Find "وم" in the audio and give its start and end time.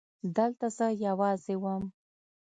1.63-1.83